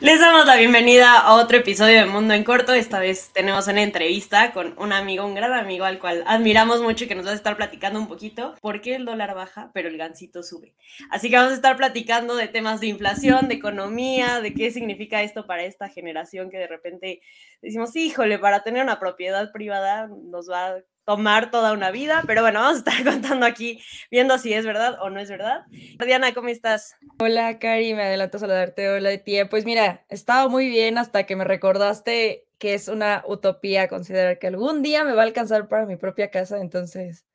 [0.00, 2.74] Les damos la bienvenida a otro episodio de Mundo en Corto.
[2.74, 7.04] Esta vez tenemos una entrevista con un amigo, un gran amigo al cual admiramos mucho
[7.04, 9.88] y que nos va a estar platicando un poquito por qué el dólar baja, pero
[9.88, 10.74] el gansito sube.
[11.10, 15.22] Así que vamos a estar platicando de temas de inflación, de economía, de qué significa
[15.22, 17.20] esto para esta generación que de repente
[17.62, 22.42] decimos, híjole, para tener una propiedad privada nos va a tomar toda una vida, pero
[22.42, 23.80] bueno, vamos a estar contando aquí,
[24.10, 25.64] viendo si es verdad o no es verdad.
[26.04, 26.96] Diana, ¿cómo estás?
[27.18, 28.88] Hola, Cari, me adelanto a saludarte.
[28.88, 29.48] Hola, tía.
[29.48, 34.46] Pues mira, estaba muy bien hasta que me recordaste que es una utopía considerar que
[34.46, 37.26] algún día me va a alcanzar para mi propia casa, entonces...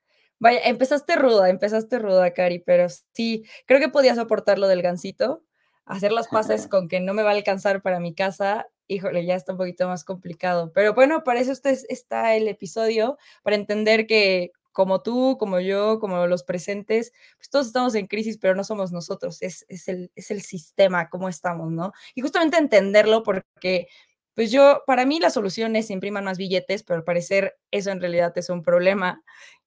[0.41, 5.43] Vaya, empezaste ruda, empezaste ruda, Cari, pero sí, creo que podías soportar lo del gansito,
[5.85, 9.35] hacer las paces con que no me va a alcanzar para mi casa híjole, ya
[9.35, 10.71] está un poquito más complicado.
[10.73, 16.27] Pero bueno, para eso está el episodio, para entender que como tú, como yo, como
[16.27, 20.41] los presentes, pues todos estamos en crisis, pero no somos nosotros, es, el, es el
[20.41, 21.91] sistema, cómo estamos, ¿no?
[22.15, 23.87] Y justamente entenderlo porque,
[24.35, 27.99] pues yo, para mí la solución es imprimir más billetes, pero al parecer eso en
[27.99, 29.23] realidad es un problema.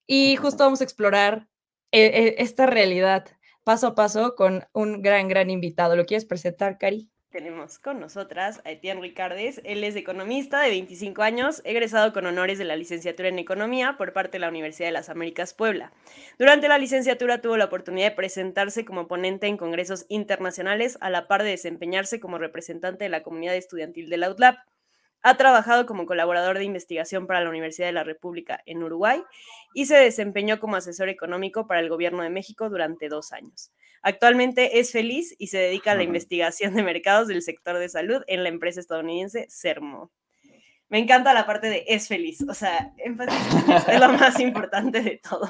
[0.06, 1.48] Y justo vamos a explorar
[1.92, 3.26] eh, eh, esta realidad
[3.64, 5.94] paso a paso con un gran, gran invitado.
[5.94, 7.11] ¿Lo quieres presentar, Cari?
[7.32, 9.62] Tenemos con nosotras a Etienne Ricardes.
[9.64, 14.12] Él es economista de 25 años, egresado con honores de la licenciatura en Economía por
[14.12, 15.92] parte de la Universidad de las Américas Puebla.
[16.38, 21.26] Durante la licenciatura tuvo la oportunidad de presentarse como ponente en congresos internacionales, a la
[21.26, 24.56] par de desempeñarse como representante de la comunidad estudiantil del OutLab.
[25.22, 29.22] Ha trabajado como colaborador de investigación para la Universidad de la República en Uruguay
[29.72, 33.70] y se desempeñó como asesor económico para el Gobierno de México durante dos años.
[34.02, 38.22] Actualmente es feliz y se dedica a la investigación de mercados del sector de salud
[38.26, 40.10] en la empresa estadounidense Sermo.
[40.88, 45.48] Me encanta la parte de es feliz, o sea, es lo más importante de todo.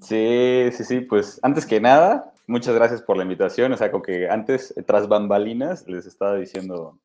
[0.00, 3.72] Sí, sí, sí, pues antes que nada, muchas gracias por la invitación.
[3.72, 6.98] O sea, como que antes, tras bambalinas, les estaba diciendo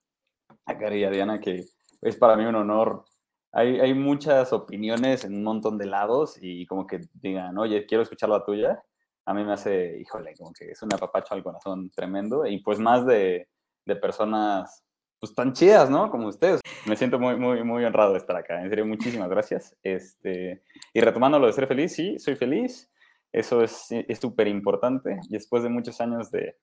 [0.66, 1.66] a Cari y a Diana que
[2.02, 3.06] es para mí un honor.
[3.52, 8.04] Hay, hay muchas opiniones en un montón de lados y como que digan, oye, quiero
[8.04, 8.84] escuchar la tuya
[9.30, 12.80] a mí me hace, híjole, como que es un apapacho al corazón tremendo y pues
[12.80, 13.48] más de,
[13.86, 14.84] de personas
[15.20, 16.10] pues tan chidas, ¿no?
[16.10, 16.62] Como ustedes.
[16.88, 18.60] Me siento muy, muy, muy honrado de estar acá.
[18.60, 19.78] En serio, muchísimas gracias.
[19.84, 22.90] Este, y retomando lo de ser feliz, sí, soy feliz.
[23.32, 23.90] Eso es
[24.20, 25.20] súper importante.
[25.30, 26.58] Y después de muchos años de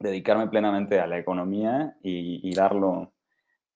[0.00, 3.12] dedicarme plenamente a la economía y, darlo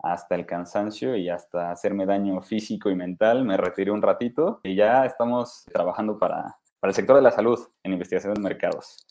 [0.02, 4.74] hasta el cansancio y hasta hacerme daño físico y mental, me retiré un ratito y
[4.74, 9.06] ya estamos trabajando para, para el sector de la salud en investigación de mercados.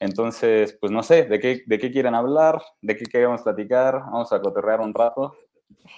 [0.00, 2.60] Entonces, pues no sé, ¿de qué, de qué quieren hablar?
[2.80, 4.00] ¿De qué queremos platicar?
[4.00, 5.36] Vamos a cotorrear un rato.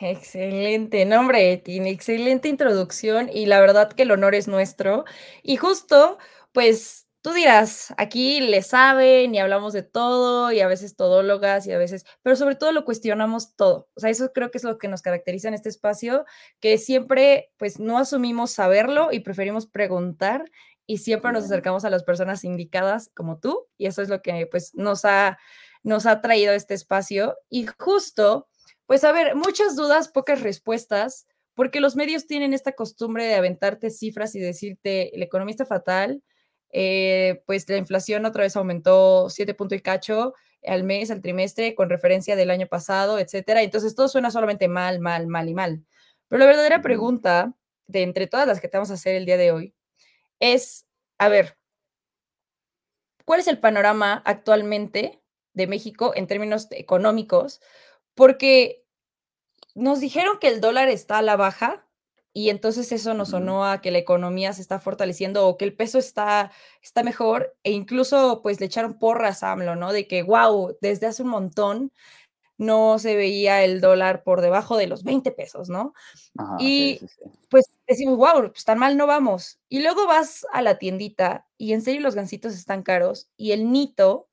[0.01, 5.05] Excelente, nombre, tiene excelente introducción y la verdad que el honor es nuestro.
[5.43, 6.19] Y justo,
[6.53, 11.73] pues tú dirás, aquí le saben y hablamos de todo y a veces todólogas y
[11.73, 13.89] a veces, pero sobre todo lo cuestionamos todo.
[13.95, 16.27] O sea, eso creo que es lo que nos caracteriza en este espacio,
[16.61, 20.45] que siempre pues no asumimos saberlo y preferimos preguntar
[20.85, 24.47] y siempre nos acercamos a las personas indicadas como tú y eso es lo que
[24.51, 25.39] pues nos ha,
[25.83, 28.49] nos ha traído este espacio y justo,
[28.85, 33.89] pues a ver, muchas dudas, pocas respuestas, porque los medios tienen esta costumbre de aventarte
[33.89, 36.23] cifras y decirte, el economista fatal,
[36.77, 40.35] eh, pues la inflación otra vez aumentó 7 puntos y cacho
[40.67, 43.63] al mes, al trimestre, con referencia del año pasado, etcétera.
[43.63, 45.85] Entonces todo suena solamente mal, mal, mal y mal.
[46.27, 47.55] Pero la verdadera pregunta
[47.87, 49.75] de entre todas las que te vamos a hacer el día de hoy
[50.41, 50.85] es,
[51.19, 51.57] a ver,
[53.25, 57.61] ¿cuál es el panorama actualmente de México en términos económicos?
[58.17, 58.85] Porque
[59.77, 61.84] nos dijeron que el dólar está a la baja
[62.37, 65.75] y entonces eso nos sonó a que la economía se está fortaleciendo o que el
[65.75, 66.51] peso está,
[66.83, 69.93] está mejor e incluso pues le echaron porras a AMLO, ¿no?
[69.93, 71.93] De que, wow, desde hace un montón
[72.59, 75.95] no se veía el dólar por debajo de los 20 pesos, ¿no?
[76.59, 77.01] y
[77.49, 79.61] pues decimos, wow, pues tan mal no vamos.
[79.69, 83.71] Y luego vas a la tiendita y en serio los gansitos están caros y el
[83.71, 84.29] nito,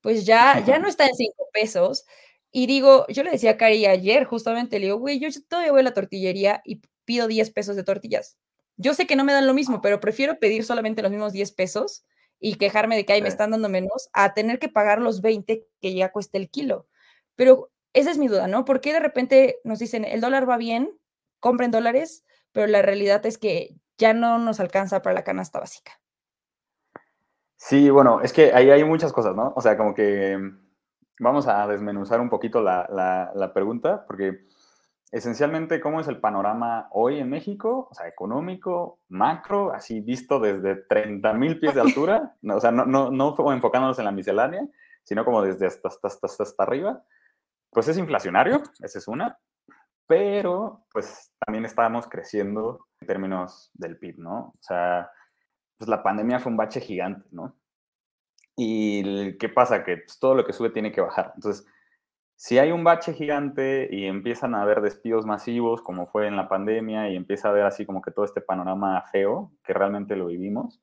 [0.00, 2.04] pues ya, ya no está en 5 pesos.
[2.50, 5.80] Y digo, yo le decía a Cari ayer, justamente, le digo, güey, yo todavía voy
[5.80, 8.36] a la tortillería y pido 10 pesos de tortillas.
[8.76, 11.52] Yo sé que no me dan lo mismo, pero prefiero pedir solamente los mismos 10
[11.52, 12.04] pesos
[12.40, 15.66] y quejarme de que ahí me están dando menos a tener que pagar los 20
[15.80, 16.86] que ya cuesta el kilo.
[17.36, 18.64] Pero esa es mi duda, ¿no?
[18.64, 20.98] ¿Por qué de repente nos dicen el dólar va bien,
[21.40, 25.92] compren dólares, pero la realidad es que ya no nos alcanza para la canasta básica?
[27.56, 29.52] Sí, bueno, es que ahí hay muchas cosas, ¿no?
[29.56, 30.36] O sea, como que
[31.20, 34.46] vamos a desmenuzar un poquito la, la pregunta, porque
[35.16, 37.88] esencialmente, ¿cómo es el panorama hoy en México?
[37.90, 42.84] O sea, económico, macro, así visto desde 30 mil pies de altura, o sea, no,
[42.84, 44.66] no, no enfocándonos en la miscelánea,
[45.02, 47.02] sino como desde hasta, hasta, hasta, hasta arriba
[47.74, 49.36] pues es inflacionario, esa es una,
[50.06, 54.38] pero pues también estábamos creciendo en términos del PIB, ¿no?
[54.38, 55.10] O sea,
[55.76, 57.56] pues la pandemia fue un bache gigante, ¿no?
[58.56, 59.82] Y ¿qué pasa?
[59.82, 61.32] Que pues, todo lo que sube tiene que bajar.
[61.34, 61.66] Entonces,
[62.36, 66.48] si hay un bache gigante y empiezan a haber despidos masivos, como fue en la
[66.48, 70.26] pandemia, y empieza a haber así como que todo este panorama feo, que realmente lo
[70.26, 70.82] vivimos,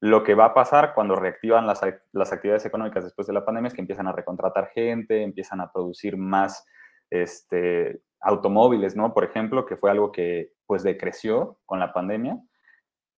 [0.00, 1.80] lo que va a pasar cuando reactivan las,
[2.12, 5.72] las actividades económicas después de la pandemia es que empiezan a recontratar gente, empiezan a
[5.72, 6.66] producir más
[7.10, 9.14] este, automóviles, ¿no?
[9.14, 12.38] Por ejemplo, que fue algo que pues decreció con la pandemia.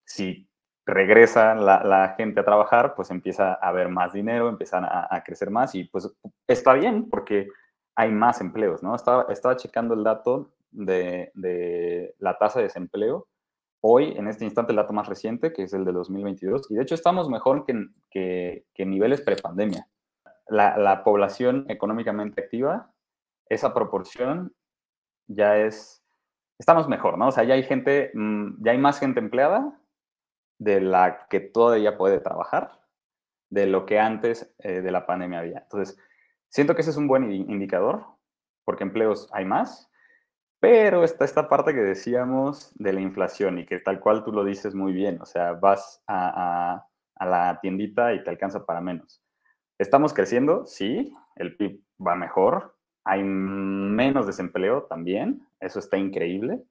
[0.05, 0.48] Si
[0.89, 5.75] regresa la, gente a trabajar, pues empieza a haber más dinero, empiezan a, crecer más
[5.75, 6.11] y pues
[6.47, 7.49] está bien porque
[7.95, 8.95] hay más empleos, ¿no?
[8.95, 13.27] Estaba, estaba checando el dato de, de la tasa de desempleo
[13.81, 16.83] hoy, en este instante, el dato más reciente, que es el de 2022, y de
[16.83, 19.89] hecho estamos mejor que, que, que niveles prepandemia.
[20.49, 22.91] La, la población económicamente activa,
[23.49, 24.55] esa proporción
[25.27, 26.03] ya es,
[26.59, 27.29] estamos mejor, ¿no?
[27.29, 29.78] O sea, ya hay gente, mm, ya hay más gente empleada
[30.59, 32.81] de la que todavía puede trabajar,
[33.51, 35.59] de lo que antes eh, de la pandemia había.
[35.61, 35.99] Entonces,
[36.49, 38.05] siento que ese es un buen indicador,
[38.65, 39.89] porque empleos hay más,
[40.61, 44.45] pero está esta parte que decíamos de la inflación y que tal cual tú lo
[44.45, 46.85] dices muy bien, o sea, vas a,
[47.21, 49.23] la tiendita y te alcanza para menos.
[49.79, 56.63] Estamos creciendo, sí, el PIB va mejor, hay menos desempleo también, eso está increíble,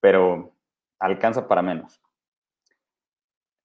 [0.00, 0.54] pero
[1.00, 2.00] alcanza para menos.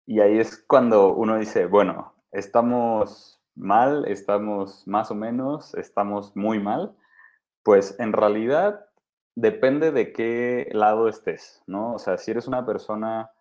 [0.05, 6.59] Y ahí es cuando uno dice, bueno, estamos mal, estamos más o menos, estamos muy
[6.59, 6.95] mal,
[7.63, 8.85] pues en realidad
[9.35, 11.95] Depende de qué lado estés, ¿no?
[11.95, 13.31] O sea, si eres una persona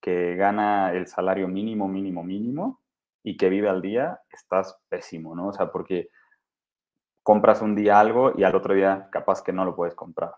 [0.00, 2.80] que gana el salario mínimo, mínimo, mínimo
[3.24, 5.48] y que vive al día, estás pésimo, ¿no?
[5.48, 6.08] O sea, porque
[7.24, 10.36] compras un día algo y al otro día capaz que no lo puedes comprar.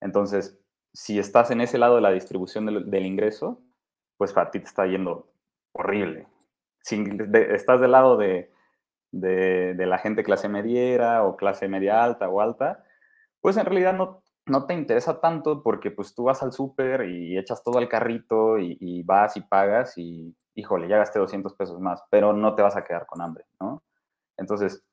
[0.00, 0.60] Entonces,
[0.92, 3.62] si estás en ese lado de la distribución del, ingreso,
[4.18, 5.32] pues para ti te está yendo
[5.72, 6.26] horrible.
[6.80, 8.52] Si estás del lado de,
[9.12, 12.84] de, la gente clase mediera o clase media alta o alta,
[13.40, 17.38] pues en realidad no, no te interesa tanto porque pues tú vas al súper y
[17.38, 22.02] echas todo al carrito y, vas y pagas y, híjole, ya gasté 200 pesos más,
[22.10, 23.82] pero no te vas a quedar con hambre, ¿no?
[24.36, 24.84] Entonces,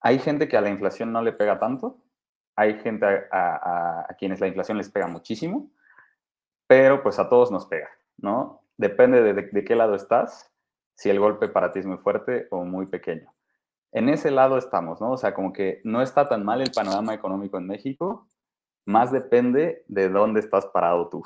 [0.00, 2.02] hay gente que a la inflación no le pega tanto,
[2.56, 5.70] hay gente a, quienes la inflación les pega muchísimo,
[6.66, 8.62] pero pues a todos nos pega, ¿no?
[8.76, 10.52] Depende de, de qué lado estás,
[10.94, 13.32] si el golpe para ti es muy fuerte o muy pequeño.
[13.92, 15.12] En ese lado estamos, ¿no?
[15.12, 18.26] O sea, como que no está tan mal el panorama económico en México,
[18.86, 21.22] más depende de dónde estás parado tú.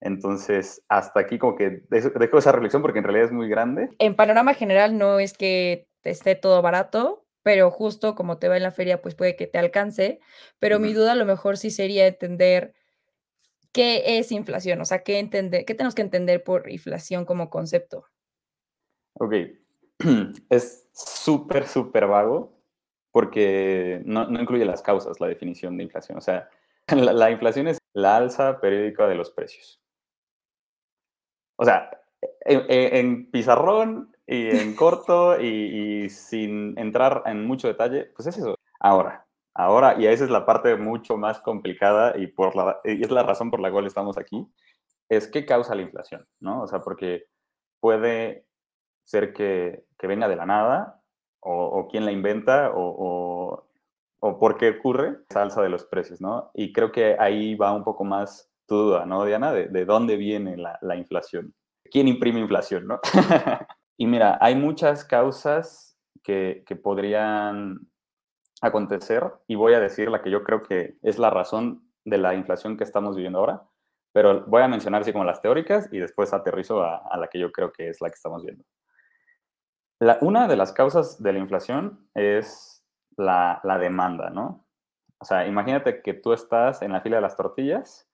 [0.00, 3.90] Entonces, hasta aquí como que dejo esa reflexión porque en realidad es muy grande.
[3.98, 8.62] En panorama general no es que esté todo barato, pero justo como te va en
[8.64, 10.20] la feria, pues puede que te alcance.
[10.58, 12.74] Pero mi duda a lo mejor sí sería entender
[13.74, 18.06] qué es inflación, o sea, qué, entender, qué tenemos que entender por inflación como concepto.
[19.18, 19.34] Ok,
[20.48, 22.54] es súper, súper vago
[23.12, 26.16] porque no, no incluye las causas, la definición de inflación.
[26.16, 26.48] O sea,
[27.14, 29.80] La, inflación es la alza periódica de los precios.
[31.56, 31.90] O sea,
[32.44, 38.56] en, pizarrón y en corto y, sin entrar en mucho detalle, pues es eso.
[38.80, 43.10] Ahora, ahora, y esa es la parte mucho más complicada y, por la, y es
[43.10, 44.46] la razón por la cual estamos aquí,
[45.08, 46.62] es qué causa la inflación, ¿no?
[46.62, 47.26] O sea, porque
[47.80, 48.46] puede
[49.04, 51.00] ser que, venga de la nada
[51.40, 53.68] o, quién la inventa o
[54.26, 56.50] o por qué ocurre esa alza de los precios, ¿no?
[56.54, 59.52] Y creo que ahí va un poco más tu duda, ¿no, Diana?
[59.52, 61.52] De, dónde viene la, inflación.
[61.90, 63.00] ¿Quién imprime inflación, no?
[63.98, 67.86] y mira, hay muchas causas que, que podrían
[68.64, 72.34] acontecer y voy a decir la que yo creo que es la razón de la
[72.34, 73.62] inflación que estamos viviendo ahora,
[74.12, 77.52] pero voy a mencionar así como las teóricas y después aterrizo a, la que yo
[77.52, 78.64] creo que es la que estamos viendo.
[80.00, 82.84] La, una de las causas de la inflación es
[83.16, 84.66] la, demanda, ¿no?
[85.18, 88.08] O sea, imagínate que tú estás en la fila de las tortillas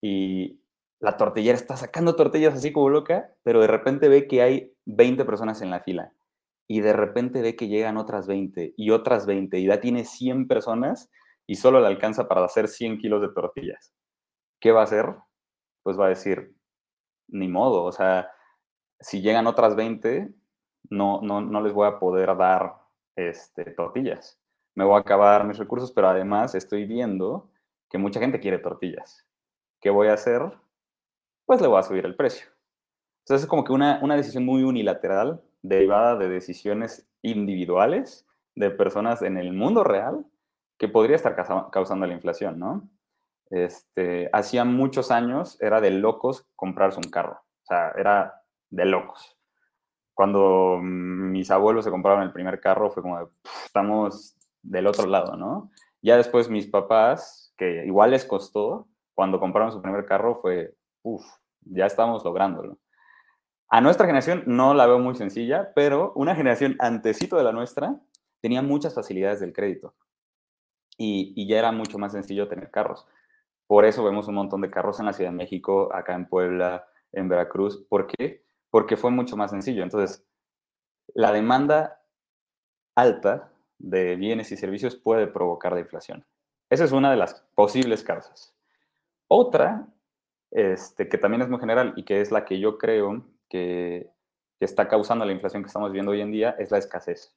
[0.00, 0.62] y
[1.00, 5.24] la tortillera está sacando tortillas así como loca, pero de repente ve que hay 20
[5.24, 6.12] personas en la fila
[6.68, 10.46] y de repente ve que llegan otras 20 y otras 20 y ya tiene 100
[10.46, 11.10] personas
[11.46, 13.94] y solo le alcanza para hacer 100 kilos de tortillas.
[14.60, 15.16] ¿Qué va a hacer?
[15.82, 16.54] Pues va a decir,
[17.28, 18.30] ni modo, o sea,
[19.00, 20.34] si llegan otras 20,
[20.90, 22.74] no, no, no les voy a poder dar
[23.16, 24.38] este, tortillas.
[24.74, 27.50] Me voy a acabar mis recursos, pero además estoy viendo
[27.88, 29.26] que mucha gente quiere tortillas.
[29.80, 30.42] ¿Qué voy a hacer?
[31.46, 32.46] Pues le voy a subir el precio.
[33.24, 39.22] Entonces es como que una, una decisión muy unilateral, derivada de decisiones individuales de personas
[39.22, 40.24] en el mundo real
[40.78, 41.36] que podría estar
[41.70, 42.88] causando la inflación, ¿no?
[43.50, 49.36] Este, hacía muchos años era de locos comprarse un carro, o sea, era de locos.
[50.14, 53.30] Cuando mis abuelos se compraron el primer carro fue como,
[53.64, 55.70] estamos del otro lado, ¿no?
[56.02, 61.24] Ya después mis papás, que igual les costó, cuando compraron su primer carro fue, uff,
[61.62, 62.78] ya estamos lográndolo.
[63.70, 68.00] A nuestra generación no la veo muy sencilla, pero una generación antecito de la nuestra
[68.40, 69.94] tenía muchas facilidades del crédito
[70.96, 73.06] y, ya era mucho más sencillo tener carros.
[73.66, 76.88] Por eso vemos un montón de carros en la Ciudad de México, acá en Puebla,
[77.12, 77.84] en Veracruz.
[77.88, 78.42] ¿Por qué?
[78.70, 79.82] Porque fue mucho más sencillo.
[79.82, 80.26] Entonces,
[81.14, 82.02] la demanda
[82.94, 86.26] alta de bienes y servicios puede provocar la.
[86.70, 88.56] Esa es una de las posibles causas.
[89.28, 89.86] Otra,
[90.50, 94.10] este, que también es muy general y que es la que yo creo que,
[94.60, 97.32] está causando la inflación que estamos viendo hoy en día, es la escasez.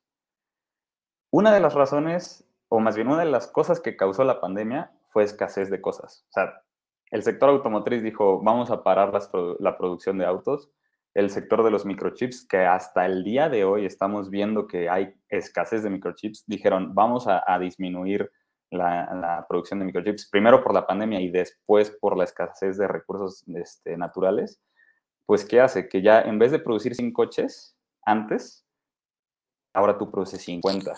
[1.30, 4.92] Una de las razones, o más bien una de las cosas que causó la pandemia
[5.10, 6.26] fue escasez de cosas.
[6.30, 6.64] O sea,
[7.12, 9.14] el sector automotriz dijo, vamos a parar
[9.60, 10.72] la producción de autos.
[11.14, 15.14] El sector de los microchips, que hasta el día de hoy estamos viendo que hay
[15.30, 18.32] escasez de microchips, dijeron, vamos a, disminuir
[18.72, 23.44] la, producción de microchips, primero por la pandemia y después por la escasez de recursos
[23.48, 24.62] este, naturales
[25.32, 25.88] pues ¿qué hace?
[25.88, 28.66] Que ya en vez de producir 100 coches antes,
[29.74, 30.94] ahora tú produces 50,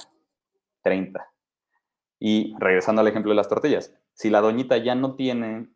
[0.82, 1.32] 30.
[2.20, 5.70] Y regresando al ejemplo de las tortillas, si la doñita ya no tiene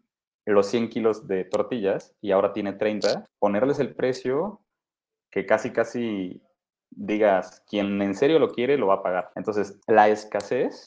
[0.44, 4.60] los 100 kilos de tortillas y ahora tiene 30, ponerles el precio
[5.30, 6.42] que casi, casi
[6.90, 9.32] digas, quien en serio lo quiere, lo va a pagar.
[9.36, 10.86] Entonces, la escasez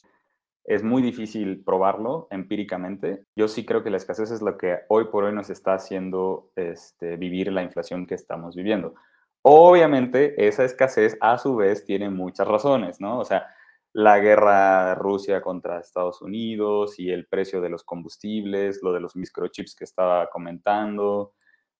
[0.65, 3.25] es muy difícil probarlo empíricamente.
[3.37, 6.51] Yo sí creo que la escasez es lo que hoy por hoy nos está haciendo
[6.57, 8.95] este, vivir la inflación que estamos viviendo.
[9.43, 13.19] Obviamente, esa escasez a su vez tiene muchas razones, ¿no?
[13.19, 13.47] O sea,
[13.93, 19.17] la guerra Rusia contra Estados Unidos y el precio de los combustibles, lo de los
[19.17, 21.33] microchips que estaba comentando.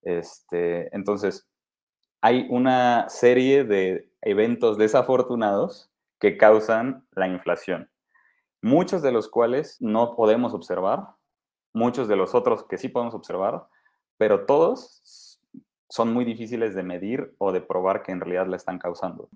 [0.03, 1.49] Este, entonces,
[2.23, 7.91] hay una serie de eventos desafortunados que causan la inflación
[8.63, 11.09] muchos de los cuales no podemos observar,
[11.73, 13.67] muchos de los otros que sí podemos observar,
[14.17, 15.39] pero todos
[15.89, 19.29] son muy difíciles de medir o de probar que en realidad la están causando.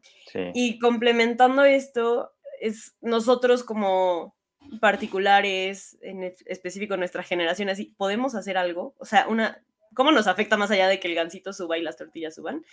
[0.55, 4.37] Y complementando esto, es nosotros como
[4.81, 8.95] particulares, en específico nuestra generación, así, ¿podemos hacer algo?
[8.99, 9.63] O sea, una,
[9.95, 12.65] ¿cómo nos afecta más allá de que el gansito suba y las tortillas suban?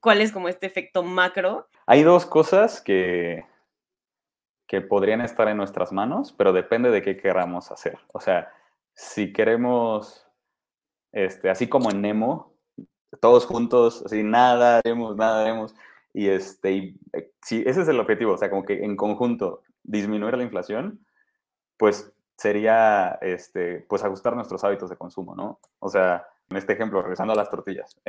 [0.00, 1.68] ¿Cuál es como este efecto macro?
[1.86, 3.44] Hay dos cosas que,
[4.70, 7.98] que podrían estar en nuestras manos, pero depende de qué queramos hacer.
[8.12, 8.52] O sea,
[8.94, 10.28] si queremos,
[11.10, 12.54] este, así como en Nemo,
[13.20, 15.74] todos juntos, así nada haremos, nada haremos,
[16.14, 19.62] y este, y, eh, si ese es el objetivo, o sea, como que en conjunto
[19.82, 21.04] disminuir la inflación,
[21.76, 25.58] pues sería, este, pues ajustar nuestros hábitos de consumo, ¿no?
[25.80, 28.00] O sea, en este ejemplo, regresando a las tortillas,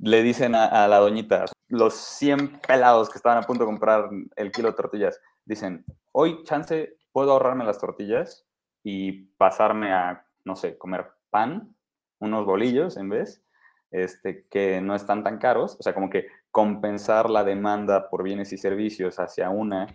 [0.00, 4.10] le dicen a, a la doñita, los 100 pelados que estaban a punto de comprar
[4.34, 8.46] el kilo de tortillas, dicen, hoy chance puedo ahorrarme las tortillas
[8.82, 11.74] y pasarme a, no sé, comer pan,
[12.18, 13.42] unos bolillos en vez,
[13.90, 18.52] este, que no están tan caros, o sea, como que compensar la demanda por bienes
[18.52, 19.86] y servicios hacia una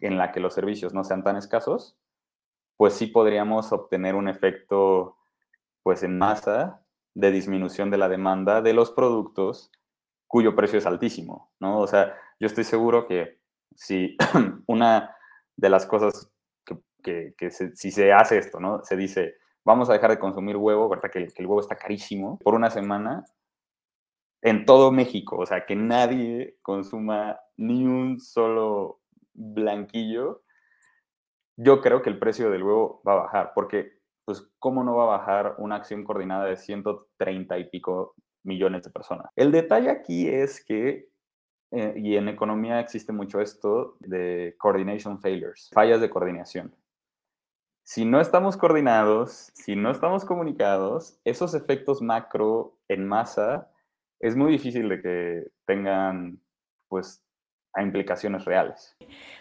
[0.00, 1.96] en la que los servicios no sean tan escasos,
[2.76, 5.16] pues sí podríamos obtener un efecto,
[5.82, 6.82] pues en masa,
[7.14, 9.72] de disminución de la demanda de los productos
[10.28, 11.80] cuyo precio es altísimo, ¿no?
[11.80, 13.37] O sea, yo estoy seguro que
[13.78, 14.16] si
[14.66, 15.14] una
[15.56, 16.30] de las cosas
[17.02, 17.34] que,
[17.74, 18.84] si se hace esto, ¿no?
[18.84, 21.10] Se dice, vamos a dejar de consumir huevo, ¿verdad?
[21.10, 23.24] Que, que el huevo está carísimo, por una semana
[24.42, 29.00] en todo México, o sea, que nadie consuma ni un solo
[29.32, 30.42] blanquillo,
[31.56, 35.04] yo creo que el precio del huevo va a bajar, porque, pues, ¿cómo no va
[35.04, 39.30] a bajar una acción coordinada de 130 y pico millones de personas?
[39.34, 41.07] El detalle aquí es que
[41.70, 46.74] eh, y en economía existe mucho esto de coordination failures, fallas de coordinación.
[47.84, 53.70] Si no estamos coordinados, si no estamos comunicados, esos efectos macro en masa
[54.20, 56.40] es muy difícil de que tengan
[56.88, 57.22] pues
[57.78, 58.96] a implicaciones reales.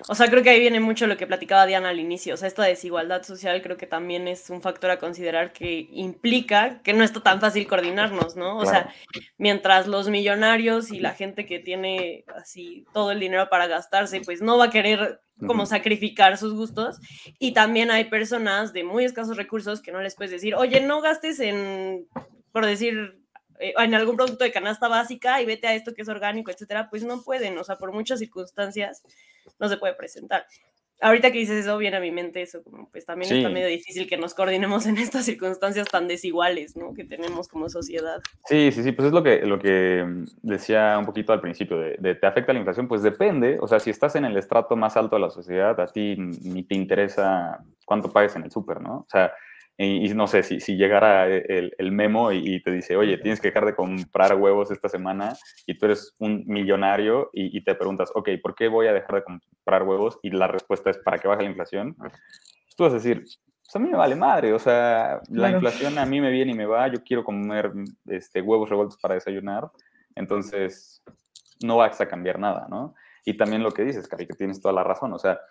[0.08, 2.36] O sea, creo que ahí viene mucho lo que platicaba Diana al inicio.
[2.36, 6.80] O sea, esta desigualdad social creo que también es un factor a considerar que implica
[6.84, 8.58] que no está tan fácil coordinarnos, ¿no?
[8.58, 8.94] O sea,
[9.40, 14.42] mientras los millonarios y la gente que tiene así todo el dinero para gastarse, pues
[14.42, 16.98] no va a querer como sacrificar sus gustos.
[17.40, 21.02] Y también hay personas de muy escasos recursos que no les puedes decir, oye, no
[21.02, 22.08] gastes en,
[22.52, 23.20] por decir,
[23.60, 27.04] en algún producto de canasta básica y vete a esto que es orgánico, etcétera, pues
[27.04, 29.04] no pueden, o sea, por muchas circunstancias
[29.60, 30.46] no se puede presentar.
[31.00, 34.08] ahorita que dices eso, viene a mi mente eso, como pues también está medio difícil
[34.08, 36.94] que nos coordinemos en estas circunstancias tan desiguales, ¿no?
[36.94, 38.20] Que tenemos como sociedad.
[38.46, 41.78] Sí, sí, sí, pues es lo que, lo que mm, decía un poquito al principio,
[41.78, 42.88] de, ¿te afecta la inflación?
[42.88, 45.88] Pues depende, o sea, si estás en el estrato más alto de la sociedad, a
[45.88, 48.98] ti ni te interesa cuánto pagues en el súper, ¿no?
[49.00, 49.32] O sea,
[49.80, 53.50] y, no sé, si, si llegara el, el memo y, te dice, oye, tienes que
[53.50, 55.36] dejar de comprar huevos esta semana
[55.68, 59.24] y tú eres un millonario y, te preguntas, ok, ¿por qué voy a dejar de
[59.24, 60.18] comprar huevos?
[60.24, 61.96] Y la respuesta es para que baje la inflación.
[62.76, 66.06] Tú vas a decir, pues a mí me vale madre, o sea, la inflación a
[66.08, 67.72] mí me viene y me va, yo quiero comer
[68.08, 69.70] este, huevos revueltos para desayunar,
[70.16, 71.04] entonces
[71.64, 72.96] no vas a cambiar nada, ¿no?
[73.28, 75.12] Y también lo que dices, Cari, que tienes toda la razón.
[75.12, 75.42] O sea,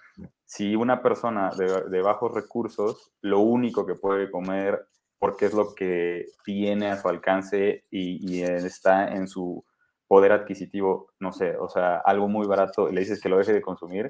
[0.46, 6.24] si una persona de, bajos recursos, lo único que puede comer, porque es lo que
[6.42, 9.62] tiene a su alcance y, está en su
[10.08, 13.52] poder adquisitivo, no sé, o sea, algo muy barato, y le dices que lo deje
[13.52, 14.08] de consumir,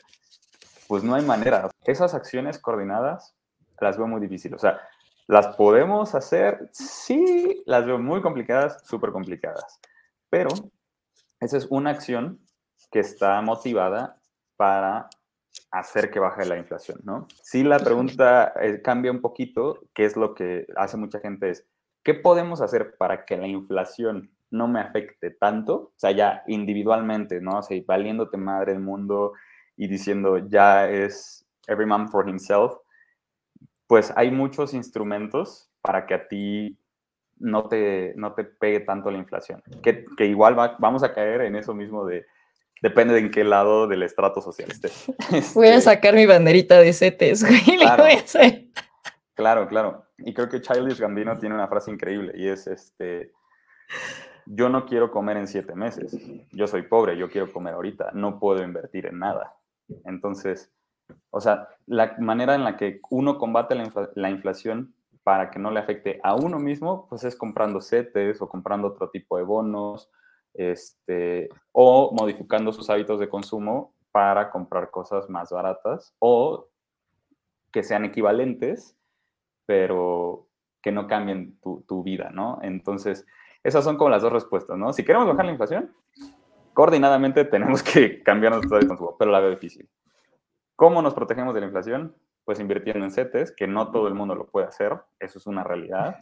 [0.87, 1.69] pues no hay manera.
[1.85, 3.35] Esas acciones coordinadas
[3.81, 4.59] las veo muy difíciles.
[4.59, 4.81] O sea,
[5.27, 6.71] ¿las podemos hacer?
[6.71, 9.81] Sí, las veo muy complicadas, súper complicadas.
[10.31, 10.51] Pero
[11.41, 12.46] esa es una acción
[12.97, 14.17] que está motivada
[14.57, 15.11] para
[15.71, 17.27] hacer que baje la inflación, ¿no?
[17.43, 21.51] Si la pregunta eh, cambia un poquito, ¿qué es lo que hace mucha gente?
[21.51, 21.69] Es,
[22.03, 25.75] ¿qué podemos hacer para que la inflación no me afecte tanto?
[25.75, 27.59] O sea, ya individualmente, ¿no?
[27.59, 29.35] O sea, valiéndote madre el mundo
[29.77, 32.73] y diciendo, ya es every man for himself,
[33.87, 36.79] pues hay muchos instrumentos para que a ti
[37.37, 39.63] no te, no te pegue tanto la inflación.
[39.83, 42.25] Que, que igual vamos a caer en eso mismo de
[42.83, 45.07] Depende de en qué lado del estrato social estés.
[45.55, 47.45] Voy a este sacar mi banderita de CETES,
[47.79, 48.05] Claro,
[49.35, 50.07] claro, claro.
[50.19, 53.33] Y creo que Childish Gambino tiene una frase increíble y es este,
[54.47, 56.19] yo no quiero comer en siete meses.
[56.53, 58.11] Yo soy pobre, yo quiero comer ahorita.
[58.13, 59.53] No puedo invertir en nada.
[60.05, 60.71] Entonces,
[61.31, 65.71] o sea, la manera en la que uno combate la, la inflación para que no
[65.71, 70.11] le afecte a uno mismo, pues es comprando CETES o comprando otro tipo de bonos
[70.57, 76.69] este, o modificando sus hábitos de consumo para comprar cosas más baratas o
[77.71, 78.97] que sean equivalentes,
[79.67, 80.49] pero
[80.83, 82.59] que no cambien tu, vida, ¿no?
[82.63, 83.27] Entonces,
[83.63, 84.93] esas son como las dos respuestas, ¿no?
[84.93, 85.95] Si queremos bajar la inflación,
[86.73, 89.89] coordinadamente tenemos que cambiar nuestro hábitos de consumo, pero la veo difícil.
[90.77, 92.15] ¿Cómo nos protegemos de la inflación?
[92.45, 95.65] Pues invirtiendo en CETES, que no todo el mundo lo puede hacer, eso es una
[95.65, 96.17] realidad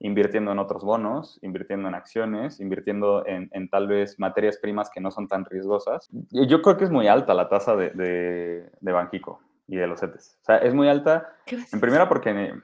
[0.00, 5.10] invirtiendo en otros bonos, invirtiendo en acciones, invirtiendo en, tal vez materias primas que no
[5.10, 6.08] son tan riesgosas.
[6.30, 10.38] Yo creo que es muy alta la tasa de, de, Banjico y de los CETES.
[10.40, 12.54] O sea, es muy alta, en primera porque,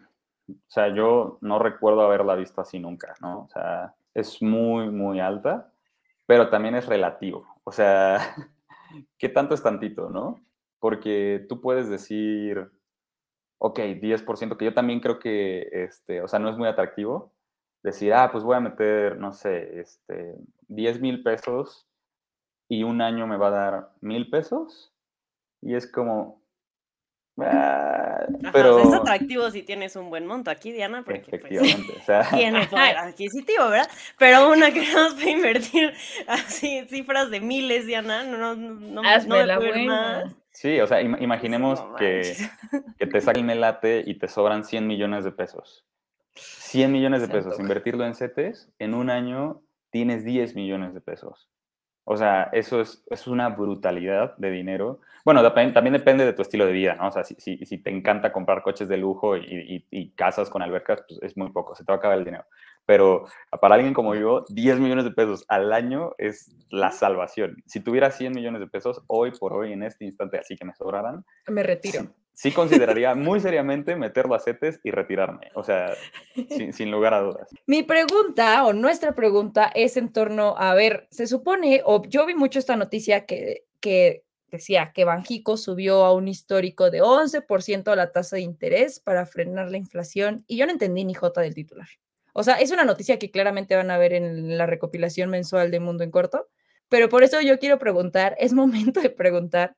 [0.48, 3.42] o sea, yo no recuerdo haberla visto así nunca, ¿no?
[3.42, 5.70] O sea, es muy, muy alta,
[6.24, 7.46] pero también es relativo.
[7.64, 8.18] O sea,
[9.18, 10.40] ¿qué tanto es tantito, no?
[10.78, 12.70] Porque tú puedes decir,
[13.58, 17.32] ok, 10%, que yo también creo que, este, o sea, no es muy atractivo
[17.82, 20.34] decir, ah, pues voy a meter, no sé, este,
[20.68, 21.86] 10 mil pesos
[22.68, 24.92] y un año me va a dar mil pesos.
[25.62, 26.42] Y es como,
[27.38, 28.80] ah, pero...
[28.80, 32.28] es atractivo si tienes un buen monto aquí, Diana, porque pues, Efectivamente, o sea...
[32.34, 33.88] tiene poder adquisitivo, ¿verdad?
[34.18, 35.94] Pero una que no puede invertir
[36.26, 40.34] así cifras de miles, Diana, no, no, no, no la buena.
[40.56, 42.34] Sí, o sea, imaginemos que,
[42.98, 45.84] que, te saca el melate y te sobran 100 millones de pesos.
[46.34, 51.50] 100 millones de pesos, invertirlo en CETES, en un año tienes 10 millones de pesos.
[52.04, 55.00] O sea, eso es, es una brutalidad de dinero.
[55.26, 57.08] Bueno, también depende de tu estilo de vida, ¿no?
[57.08, 60.48] O sea, si, si, si te encanta comprar coches de lujo y, y, y, casas
[60.48, 62.46] con albercas, pues es muy poco, se te va a acabar el dinero
[62.86, 63.26] pero
[63.60, 67.62] para alguien como yo, 10 millones de pesos al año es la salvación.
[67.66, 70.74] Si tuviera 100 millones de pesos hoy por hoy, en este instante, así que me
[70.74, 72.06] sobraran, me retiro.
[72.32, 75.94] Sí, consideraría muy seriamente meterlo a CETES y retirarme, o sea,
[76.72, 77.48] sin, lugar a dudas.
[77.66, 82.34] Mi pregunta o nuestra pregunta es en torno a, ver, se supone, o yo vi
[82.34, 88.12] mucho esta noticia que, que decía que Banjico subió a un histórico de 11% la
[88.12, 91.88] tasa de interés para frenar la inflación y yo no entendí ni jota del titular.
[92.38, 95.80] O sea, es una noticia que claramente van a ver en la recopilación mensual de
[95.80, 96.48] Mundo en Corto,
[96.90, 99.74] pero por eso yo quiero preguntar, es momento de preguntar,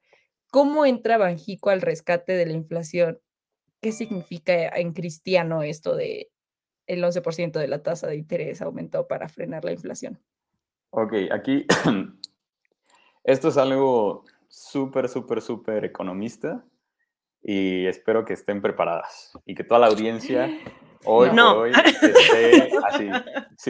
[0.51, 3.21] ¿cómo entra Banjico al rescate de la inflación?
[3.81, 6.33] ¿Qué significa en cristiano esto de
[6.89, 10.19] el 11% de la tasa de interés aumentó para frenar la inflación?
[10.91, 11.65] Ok, aquí
[13.23, 16.65] esto es algo súper, súper, súper economista
[17.41, 20.51] y espero que estén preparadas y que toda la audiencia
[21.05, 21.73] hoy por hoy
[22.89, 23.11] así.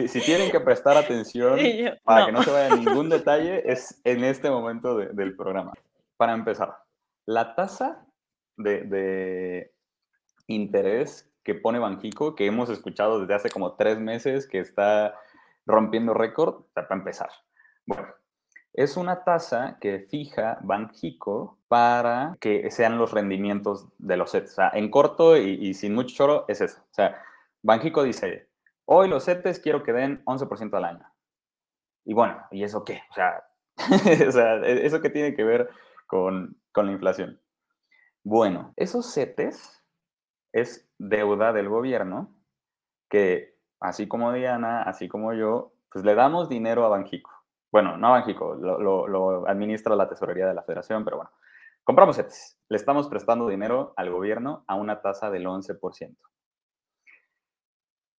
[0.07, 1.59] Si, tienen que prestar atención
[2.03, 5.73] para que no se vaya ningún detalle, es en este momento del programa.
[6.17, 6.77] Para empezar,
[7.25, 8.05] la tasa
[8.57, 9.71] de, de
[10.47, 15.15] interés que pone Banjico, que hemos escuchado desde hace como tres meses, que está
[15.65, 17.29] rompiendo récord, para empezar.
[17.85, 18.07] Bueno,
[18.73, 24.51] es una tasa que fija Banjico para que sean los rendimientos de los CETES.
[24.51, 26.79] O sea, en corto y, sin mucho choro es eso.
[26.81, 27.21] O sea,
[27.61, 28.49] Banjico dice,
[28.85, 31.13] hoy los CETES quiero que den 11% al año.
[32.05, 33.01] Y bueno, ¿y eso qué?
[33.11, 33.43] O sea,
[34.27, 35.69] o sea e, ¿eso qué tiene que ver
[36.07, 37.39] con, con la inflación?
[38.23, 39.83] Bueno, esos CETES
[40.53, 42.35] es deuda del gobierno
[43.09, 47.31] que, así como Diana, así como yo, pues le damos dinero a Banjico.
[47.71, 51.31] Bueno, no Banjico, lo, administra la tesorería de la federación, pero bueno.
[51.83, 56.15] Compramos CETES, le estamos prestando dinero al gobierno a una tasa del 11%.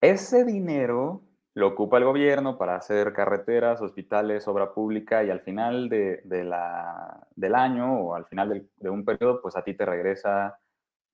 [0.01, 5.89] Ese dinero lo ocupa el gobierno para hacer carreteras, hospitales, obra pública y al final
[5.89, 10.57] de, la, del año o al final de un periodo, pues a ti te regresa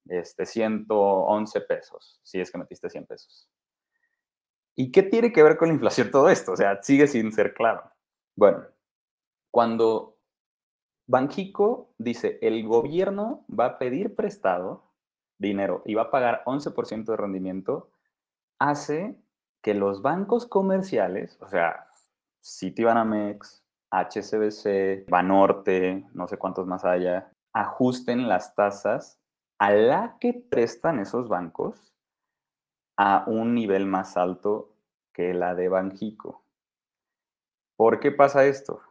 [0.10, 3.50] este, 111 pesos, si es que metiste 100 pesos.
[4.76, 6.52] ¿Y qué tiene que ver con la inflación todo esto?
[6.52, 7.92] O sea, sigue sin ser claro.
[8.38, 8.66] Bueno,
[9.52, 10.20] cuando
[11.08, 14.84] Banjico dice, el gobierno va a pedir prestado
[15.40, 17.90] dinero y va a pagar 11% de rendimiento,
[18.60, 19.20] hace
[19.64, 21.88] que los bancos comerciales, o sea,
[22.44, 29.20] Citibanamex, HCBC, Banorte, no sé cuántos más haya, ajusten las tasas
[29.58, 31.92] a la que prestan esos bancos
[32.98, 34.76] a un nivel más alto
[35.12, 36.47] que la de Banjico.
[37.78, 38.82] ¿Por qué pasa esto?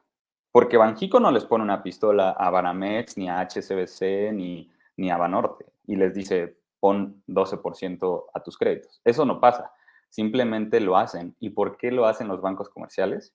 [0.52, 5.18] Porque Banjico no les pone una pistola a Banamex, ni a HCBC, ni, ni a
[5.18, 9.02] Banorte, y les dice, pon 12% a tus créditos.
[9.04, 9.72] Eso no pasa.
[10.08, 11.36] Simplemente lo hacen.
[11.40, 13.34] ¿Y por qué lo hacen los bancos comerciales?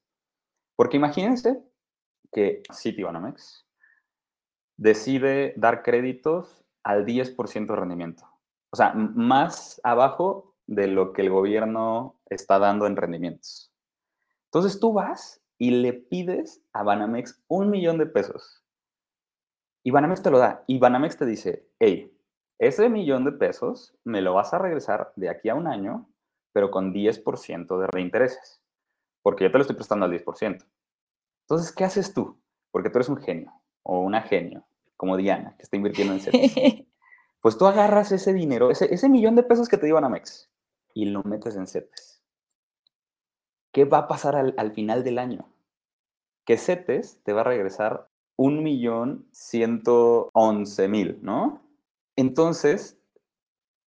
[0.76, 1.62] Porque imagínense
[2.32, 3.68] que Citibanamex
[4.78, 8.24] decide dar créditos al 10% de rendimiento.
[8.72, 13.72] O sea, más abajo de lo que el gobierno está dando en rendimientos.
[14.46, 18.64] Entonces tú vas y le pides a Banamex un millón de pesos.
[19.84, 20.64] Y Banamex te lo da.
[20.66, 22.18] Y Banamex te dice, hey,
[22.58, 26.10] ese millón de pesos me lo vas a regresar de aquí a un año,
[26.52, 28.60] pero con 10% de reintereses.
[29.22, 30.66] Porque yo te lo estoy prestando al 10%.
[31.44, 32.42] Entonces, ¿qué haces tú?
[32.72, 34.66] Porque tú eres un genio o una genio
[34.98, 36.88] como Diana, que está invirtiendo en CETES.
[37.40, 40.50] pues tú agarras ese dinero, ese, millón de pesos que te dio Banamex,
[40.96, 42.11] y lo metes en CETES.
[43.72, 45.50] ¿Qué va a pasar al, final del año?
[46.46, 51.62] Que CETES te va a regresar un millón ciento once mil, ¿no?
[52.16, 52.98] Entonces,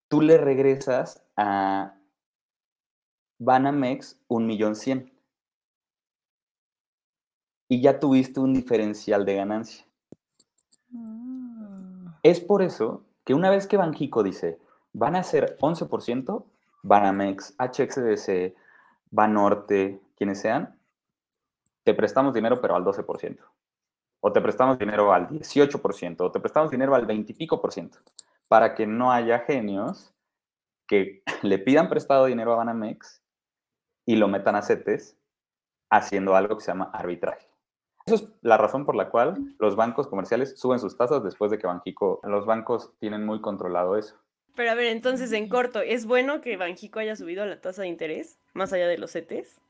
[0.08, 1.96] tú le regresas a
[3.38, 5.12] Banamex un millón cien.
[7.68, 9.84] Y ya tuviste un diferencial de ganancia.
[12.22, 14.58] Es por eso que una vez que Banjico dice,
[14.92, 16.44] van a ser 11%,
[16.82, 18.54] Banamex, HXDC,
[19.14, 20.76] Banorte, quienes sean,
[21.84, 23.38] te prestamos dinero pero al 12%.
[24.20, 27.72] O te prestamos dinero al 18%, o te prestamos dinero al 20 y pico por
[27.72, 27.98] ciento,
[28.48, 30.12] para que no haya genios
[30.88, 33.22] que le pidan prestado dinero a Banamex
[34.04, 35.16] y lo metan a CETES
[35.90, 37.48] haciendo algo que se llama arbitraje.
[38.06, 41.58] Esa es la razón por la cual los bancos comerciales suben sus tasas después de
[41.58, 44.16] que Banjico, los bancos tienen muy controlado eso.
[44.54, 47.88] Pero a ver, entonces en corto, ¿es bueno que Banjico haya subido la tasa de
[47.88, 49.60] interés más allá de los CETES?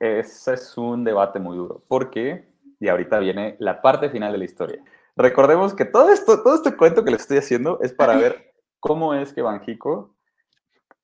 [0.00, 2.46] Ese es un debate muy duro, porque,
[2.78, 4.84] y ahorita viene la parte final de la historia.
[5.16, 9.14] Recordemos que todo esto, todo este cuento que les estoy haciendo es para ver cómo
[9.14, 10.14] es que Banjico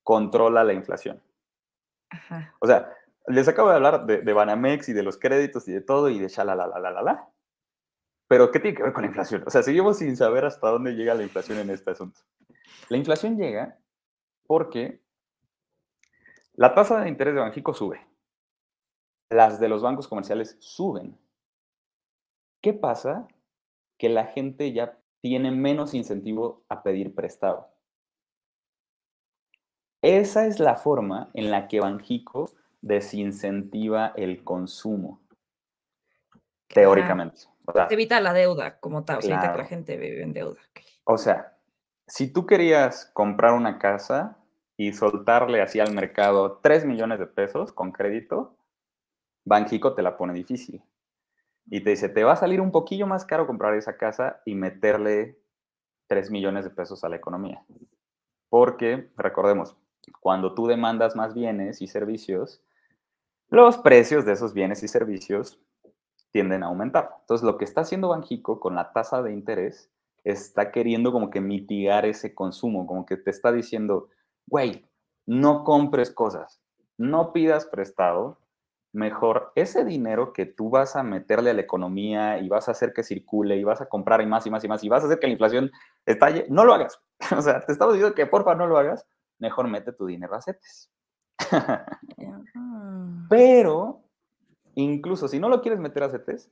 [0.03, 1.21] controla la inflación.
[2.09, 2.53] Ajá.
[2.59, 2.93] O sea,
[3.27, 6.19] les acabo de hablar de, de, Banamex y de los créditos y de todo y
[6.19, 7.29] de la
[8.27, 9.43] Pero, ¿qué tiene que ver con la inflación?
[9.47, 12.19] O sea, seguimos sin saber hasta dónde llega la inflación en este asunto.
[12.91, 13.79] La inflación llega
[14.45, 15.01] porque
[16.55, 18.05] la tasa de interés de Banjico sube.
[19.29, 21.17] Las de los bancos comerciales suben.
[22.59, 23.29] ¿Qué pasa?
[23.97, 27.73] Que la gente ya tiene menos incentivo a pedir prestado.
[30.01, 32.51] Esa es la forma en la que Banjico
[32.81, 35.21] desincentiva el consumo.
[36.67, 37.43] Teóricamente.
[37.89, 40.59] evita la deuda como tal, evita que la gente vive en deuda.
[41.05, 41.57] O sea,
[42.07, 44.37] si tú querías comprar una casa
[44.77, 48.57] y soltarle así al mercado 3 millones de pesos con crédito,
[49.45, 50.83] Banjico te la pone difícil.
[51.67, 54.55] Y te dice, te va a salir un poquillo más caro comprar esa casa y
[54.55, 55.39] meterle
[56.07, 57.63] 3 millones de pesos a la economía.
[58.49, 59.77] Porque, recordemos,
[60.19, 62.61] cuando tú demandas más bienes y servicios,
[63.49, 65.59] los precios de esos bienes y servicios
[66.31, 67.11] tienden a aumentar.
[67.21, 69.89] Entonces, lo que está haciendo Banjico con la tasa de interés
[70.23, 74.09] está queriendo como que mitigar ese consumo, como que te está diciendo,
[74.47, 74.85] güey,
[75.25, 76.61] no compres cosas,
[76.97, 78.39] no pidas prestado,
[78.93, 82.93] mejor ese dinero que tú vas a meterle a la economía y vas a hacer
[82.93, 85.05] que circule y vas a comprar y más y más y más y vas a
[85.05, 85.71] hacer que la inflación
[86.05, 86.99] estalle, no lo hagas.
[87.37, 89.05] O sea, te estamos diciendo que porfa no lo hagas,
[89.39, 90.91] mejor mete tu dinero a CETES.
[93.29, 94.03] Pero,
[94.75, 96.51] incluso si no lo quieres meter a CETES,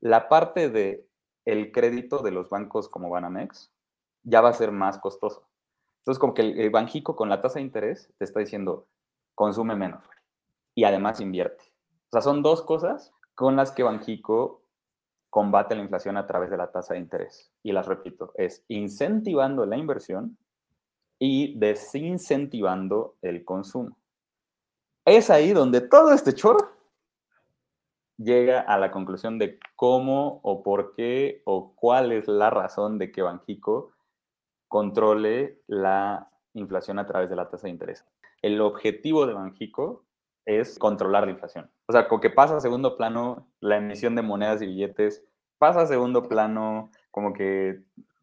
[0.00, 1.06] la parte de
[1.44, 3.72] el crédito de los bancos como Banamex
[4.22, 5.48] ya va a ser más costoso.
[5.98, 8.86] Entonces, como que el, Banjico con la tasa de interés te está diciendo,
[9.34, 10.02] consume menos
[10.74, 11.64] y además invierte.
[12.06, 14.62] O sea, son dos cosas con las que Banjico
[15.28, 17.52] combate la inflación a través de la tasa de interés.
[17.62, 20.36] Y las repito, es incentivando la inversión
[21.18, 23.96] y desincentivando el consumo.
[25.04, 26.79] Es ahí donde todo este chorro
[28.22, 33.10] llega a la conclusión de cómo o por qué o cuál es la razón de
[33.10, 33.92] que Banjico
[34.68, 38.04] controle la inflación a través de la tasa de interés.
[38.42, 40.04] El objetivo de Banjico
[40.44, 41.70] es controlar la inflación.
[41.86, 45.24] O sea, como que pasa a segundo plano la emisión de monedas y billetes,
[45.58, 47.82] pasa a segundo plano como que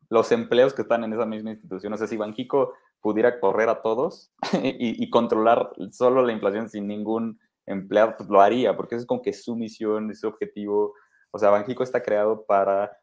[0.10, 1.94] los empleos que están en esa misma institución.
[1.94, 4.32] O sea, si Banjico pudiera correr a todos
[4.64, 9.22] y, controlar solo la inflación sin ningún empleado, pues lo haría, porque eso es como
[9.22, 10.96] que su misión, su objetivo.
[11.32, 12.98] O sea, Banjico está creado para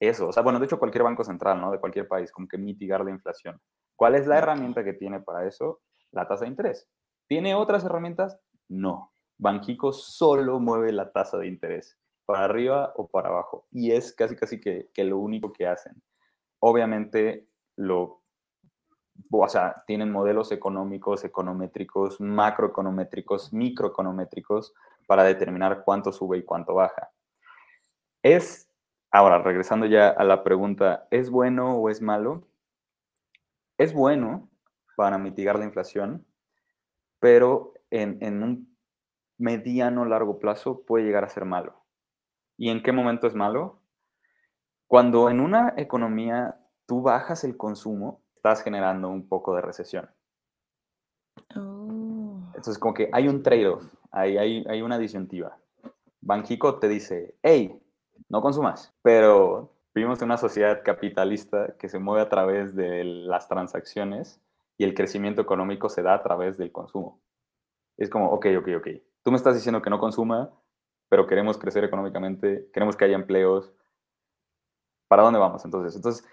[0.00, 0.28] eso.
[0.28, 1.70] O sea, bueno, de hecho cualquier banco central, ¿no?
[1.70, 3.60] De cualquier país, como que mitigar la inflación.
[3.96, 5.80] ¿Cuál es la herramienta que tiene para eso?
[6.12, 6.88] La tasa de interés.
[7.26, 8.38] ¿Tiene otras herramientas?
[8.68, 9.12] No.
[9.38, 13.66] Banjico solo mueve la tasa de interés, para arriba o para abajo.
[13.70, 16.02] Y es casi, casi que, que lo único que hacen.
[16.60, 18.22] Obviamente, lo
[19.30, 24.74] o sea, tienen modelos económicos, econométricos, macroeconométricos, microeconométricos
[25.06, 27.10] para determinar cuánto sube y cuánto baja.
[28.22, 28.70] Es,
[29.10, 32.46] ahora, regresando ya a la pregunta, ¿es bueno o es malo?
[33.78, 34.48] Es bueno
[34.96, 36.26] para mitigar la inflación,
[37.20, 38.76] pero en, en un
[39.38, 41.84] mediano largo plazo puede llegar a ser malo.
[42.56, 43.80] ¿Y en qué momento es malo?
[44.86, 50.08] Cuando en una economía tú bajas el consumo, estás generando un poco de recesión.
[51.56, 51.96] Oh.
[52.48, 55.58] Entonces, como que hay un trade-off, hay, hay, una disyuntiva.
[56.20, 57.78] Banjico te dice, hey,
[58.28, 63.48] no consumas, pero vivimos en una sociedad capitalista que se mueve a través de las
[63.48, 64.40] transacciones
[64.78, 67.20] y el crecimiento económico se da a través del consumo.
[67.96, 68.88] Es como, ok, ok, ok.
[69.22, 70.50] Tú me estás diciendo que no consuma,
[71.08, 73.72] pero queremos crecer económicamente, queremos que haya empleos.
[75.08, 75.94] ¿Para dónde vamos entonces?
[75.94, 76.26] Entonces,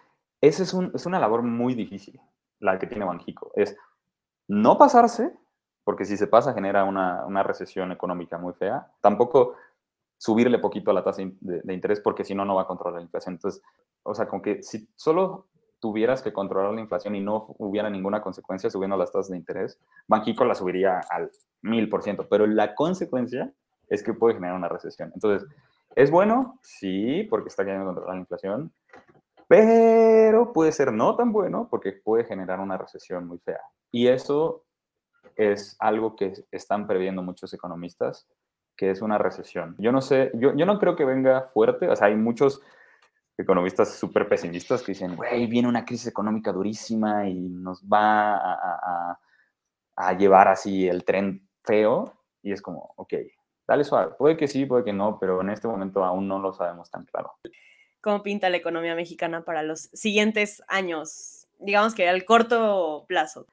[0.44, 0.74] esa es,
[1.06, 2.20] una labor muy difícil,
[2.60, 3.54] la que tiene Banjico.
[3.56, 3.78] Es
[4.50, 5.34] no pasarse,
[5.86, 8.92] porque si se pasa genera una, recesión económica muy fea.
[9.00, 9.56] Tampoco
[10.18, 13.04] subirle poquito a la tasa de, interés, porque si no, no va a controlar la
[13.04, 13.36] inflación.
[13.36, 13.64] Entonces,
[14.04, 15.48] o sea, con que si solo
[15.80, 19.80] tuvieras que controlar la inflación y no hubiera ninguna consecuencia subiendo las tasas de interés,
[20.08, 23.54] Banjico la subiría al mil por ciento, pero la consecuencia
[23.88, 25.10] es que puede generar una recesión.
[25.14, 25.48] Entonces,
[25.96, 26.60] ¿es bueno?
[26.62, 28.74] Sí, porque está queriendo controlar la inflación,
[29.54, 33.62] pero puede ser no tan bueno porque puede generar una recesión muy fea.
[33.92, 34.66] Y eso
[35.36, 38.28] es algo que están previendo muchos economistas,
[38.76, 39.76] que es una recesión.
[39.78, 42.64] Yo no sé, yo, yo no creo que venga fuerte, o sea, hay muchos
[43.38, 48.54] economistas súper pesimistas que dicen, güey, viene una crisis económica durísima y nos va a,
[48.56, 49.20] a,
[49.98, 52.12] a, llevar así el tren feo.
[52.42, 53.14] Y es como, ok,
[53.68, 54.16] dale suave.
[54.18, 57.06] Puede que sí, puede que no, pero en este momento aún no lo sabemos tan
[57.06, 57.34] claro
[58.04, 63.48] cómo pinta la economía mexicana para los siguientes años, digamos que al corto plazo.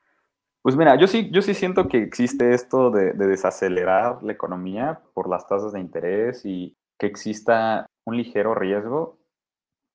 [0.61, 5.31] Pues mira, yo sí, yo sí siento que existe esto de, desacelerar la economía por
[5.31, 9.19] las tasas de interés y que exista un ligero riesgo,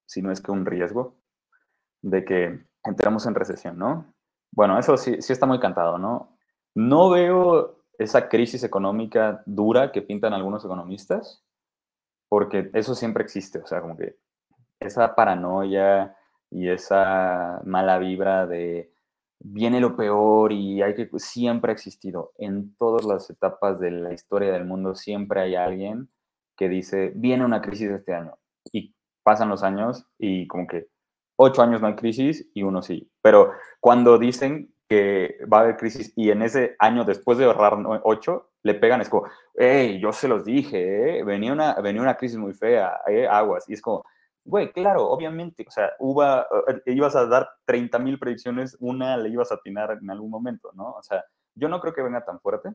[0.08, 1.18] si no es que un riesgo,
[2.02, 4.12] de que entremos en recesión, ¿no?
[4.52, 6.38] Bueno, eso sí, sí está muy cantado, ¿no?
[6.74, 11.44] No veo esa crisis económica dura que pintan algunos economistas,
[12.30, 14.18] porque eso siempre existe, o sea, como que
[14.80, 16.16] esa paranoia
[16.50, 18.92] y esa mala vibra de
[19.40, 24.14] viene lo peor y hay que siempre ha existido en todas las etapas de la
[24.14, 26.10] historia del mundo siempre hay alguien
[26.58, 28.38] que dice viene una crisis este año
[28.72, 30.88] y pasan los años y como que
[31.36, 35.78] ocho años no hay crisis y uno sí pero cuando dicen que va a haber
[35.78, 40.12] crisis y en ese año después de ahorrar ocho le pegan es como hey yo
[40.14, 41.24] se los dije ¿eh?
[41.24, 43.28] venía una venía una crisis muy fea ¿eh?
[43.28, 44.06] aguas y es como
[44.46, 49.52] Güey, claro, obviamente, o sea, eh, ibas a dar 30 mil predicciones, una le ibas
[49.52, 50.92] a atinar en algún momento, ¿no?
[50.92, 52.70] O sea, yo no creo que venga tan fuerte.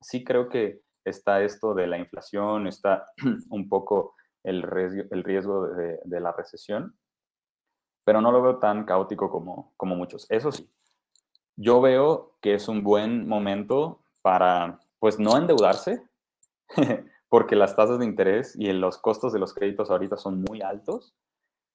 [0.00, 3.06] Sí creo que está esto de la inflación, está
[3.50, 6.98] un poco el riesgo, el riesgo de, de la recesión,
[8.04, 10.26] pero no lo veo tan caótico como, como muchos.
[10.30, 10.68] Eso sí,
[11.56, 16.02] yo veo que es un buen momento para, pues, no endeudarse,
[17.28, 21.14] porque las tasas de interés y los costos de los créditos ahorita son muy altos.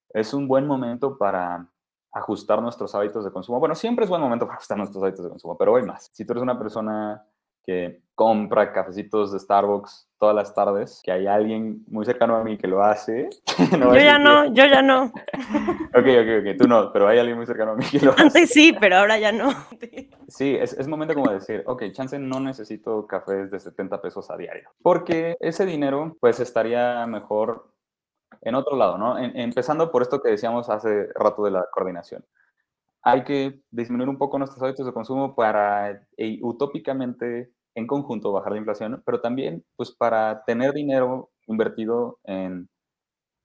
[0.09, 1.69] Es un buen momento para
[2.11, 3.59] ajustar nuestros hábitos de consumo.
[3.59, 6.09] Bueno, siempre es buen momento para ajustar nuestros hábitos de consumo, pero hoy más.
[6.13, 7.23] Si tú eres una persona
[7.63, 12.57] que compra cafecitos de Starbucks todas las tardes, que hay alguien muy cercano a mí
[12.57, 13.29] que lo hace.
[13.71, 15.05] yo ya no, yo ya no.
[15.05, 15.13] ok,
[15.93, 18.21] ok, ok, tú no, pero hay alguien muy cercano a mí que lo hace.
[18.23, 19.51] Antes sí, pero ahora ya no.
[20.27, 24.29] sí, es, es momento como de decir, ok, chance no necesito cafés de 70 pesos
[24.29, 27.71] a diario, porque ese dinero pues estaría mejor
[28.41, 29.17] en otro lado, ¿no?
[29.17, 32.23] empezando por esto que decíamos hace rato de la coordinación.
[33.01, 38.51] Hay que disminuir un poco nuestros hábitos de consumo para e, utópicamente en conjunto bajar
[38.53, 42.69] la inflación, pero también pues para tener dinero invertido en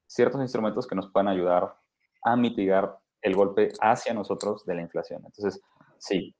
[0.06, 1.76] ciertos instrumentos que nos puedan ayudar
[2.22, 5.22] a mitigar el golpe hacia nosotros de la inflación.
[5.24, 5.62] Entonces,
[5.98, 6.34] sí,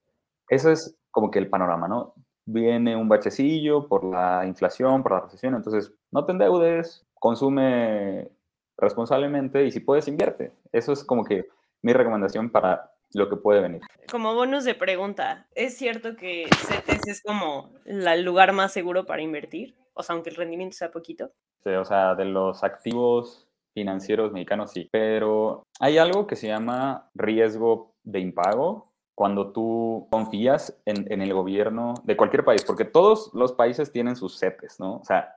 [0.49, 2.15] eso es como que el panorama, ¿no?
[2.47, 8.31] Viene un bachecillo por la inflación, por la recesión, entonces no te endeudes, consume
[8.77, 10.53] responsablemente y si puedes, invierte.
[10.73, 11.49] Eso es como que
[11.81, 13.81] mi recomendación para lo que puede venir.
[14.11, 19.23] Como bonus de pregunta, ¿es cierto que CETES es como el lugar más seguro para
[19.23, 19.75] invertir?
[19.95, 21.31] O sea, aunque el rendimiento sea poquito.
[21.63, 27.11] Sí, o sea, de los activos financieros mexicanos sí, pero hay algo que se llama
[27.15, 33.31] riesgo de impago cuando tú confías en, en, el gobierno de cualquier país, porque todos
[33.33, 34.97] los países tienen sus CETES, ¿no?
[34.97, 35.37] O sea,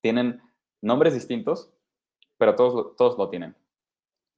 [0.00, 0.40] tienen
[0.80, 1.70] nombres distintos,
[2.38, 3.54] pero todos, todos lo tienen.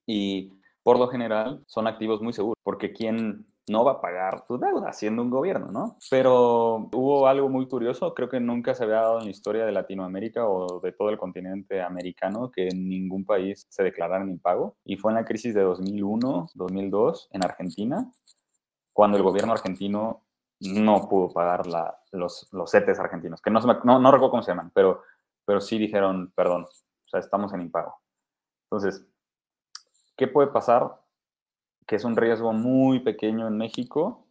[0.06, 0.52] Y
[0.84, 4.92] por lo general son activos muy seguros, porque ¿quién no va a pagar tu deuda
[4.92, 5.96] siendo un gobierno, no?
[6.10, 9.72] Pero hubo algo muy curioso, creo que nunca se había dado en la historia de
[9.72, 14.76] Latinoamérica o de todo el continente americano que en ningún país se declarara en impago,
[14.84, 18.12] y fue en la crisis de 2001, 2002 en Argentina,
[18.92, 20.20] cuando el gobierno argentino
[20.60, 24.50] no pudo pagar la, los, los CETES argentinos, que no, no, no recuerdo cómo se
[24.50, 25.00] llaman, pero,
[25.46, 27.96] pero sí dijeron, perdón, o sea, estamos en impago.
[28.70, 29.06] Entonces,
[30.16, 31.00] ¿qué puede pasar?
[31.87, 34.27] Que es un riesgo muy pequeño en México,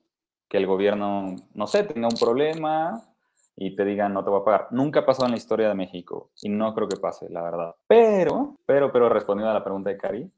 [0.49, 3.03] que el gobierno, no sé, tenga un problema
[3.55, 4.67] y te diga no te voy a pagar.
[4.71, 7.75] Nunca ha pasado en la historia de México y no creo que pase, la verdad.
[7.87, 10.31] Pero, pero, pero respondiendo a la pregunta de Cari,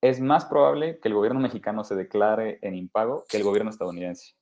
[0.00, 4.34] es más probable que el gobierno mexicano se declare en impago que el gobierno estadounidense.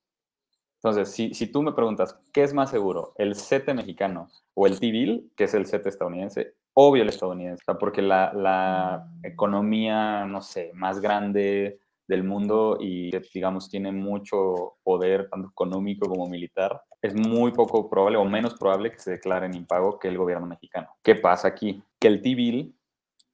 [0.83, 3.13] Entonces, si, si tú me preguntas, ¿qué es más seguro?
[3.17, 6.57] ¿El CETE mexicano o el T-Bill, que es el CETE estadounidense?
[6.75, 13.69] Obvio el estadounidense, porque la, la, economía, no sé, más grande del mundo y, digamos,
[13.69, 18.99] tiene mucho poder, tanto económico como militar, es muy poco probable o menos probable que
[18.99, 20.89] se declare en impago que el gobierno mexicano.
[21.03, 21.83] ¿Qué pasa aquí?
[21.99, 22.75] Que el T-Bill,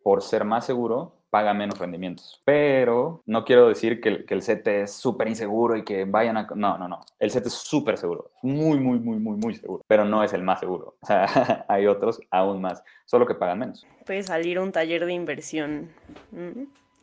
[0.02, 2.40] por ser más seguro, paga menos rendimientos.
[2.44, 6.46] Pero no quiero decir que, que el CT es súper inseguro y que vayan a...
[6.54, 7.00] No, no, no.
[7.18, 8.30] El CT es súper seguro.
[8.42, 9.82] Muy, muy, muy, muy, muy seguro.
[9.86, 10.96] Pero no es el más seguro.
[11.00, 11.26] O sea,
[11.68, 12.82] hay otros aún más.
[13.04, 13.86] Solo que pagan menos.
[14.06, 15.90] Puede salir un taller de inversión.